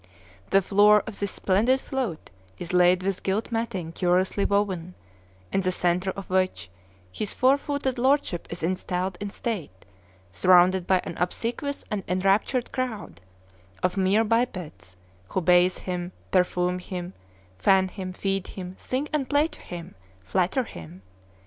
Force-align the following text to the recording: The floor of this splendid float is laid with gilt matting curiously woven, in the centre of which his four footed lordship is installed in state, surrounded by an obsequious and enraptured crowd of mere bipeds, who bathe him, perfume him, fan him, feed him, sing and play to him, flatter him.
The 0.49 0.63
floor 0.63 1.03
of 1.05 1.19
this 1.19 1.29
splendid 1.29 1.79
float 1.79 2.31
is 2.57 2.73
laid 2.73 3.03
with 3.03 3.21
gilt 3.21 3.51
matting 3.51 3.91
curiously 3.91 4.45
woven, 4.45 4.95
in 5.51 5.61
the 5.61 5.71
centre 5.71 6.09
of 6.15 6.27
which 6.27 6.71
his 7.11 7.35
four 7.35 7.55
footed 7.55 7.99
lordship 7.99 8.47
is 8.49 8.63
installed 8.63 9.15
in 9.21 9.29
state, 9.29 9.85
surrounded 10.31 10.87
by 10.87 11.01
an 11.03 11.17
obsequious 11.19 11.85
and 11.91 12.03
enraptured 12.07 12.71
crowd 12.71 13.21
of 13.83 13.95
mere 13.95 14.23
bipeds, 14.23 14.97
who 15.27 15.39
bathe 15.41 15.77
him, 15.77 16.13
perfume 16.31 16.79
him, 16.79 17.13
fan 17.59 17.87
him, 17.87 18.11
feed 18.11 18.47
him, 18.47 18.73
sing 18.79 19.07
and 19.13 19.29
play 19.29 19.47
to 19.49 19.61
him, 19.61 19.93
flatter 20.23 20.63
him. 20.63 21.03